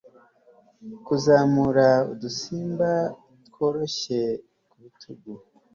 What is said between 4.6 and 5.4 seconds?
ku bitugu